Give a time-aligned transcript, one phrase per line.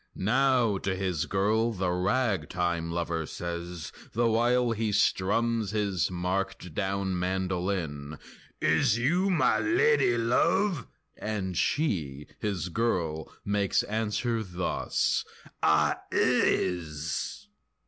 [0.15, 7.19] Now to his girl the ragtime lover says, The while he strums his marked down
[7.19, 8.17] mandolin
[8.59, 15.23] "Is you ma lady love?" and she, his girl, Makes answer thus:
[15.61, 17.47] "Ah is!"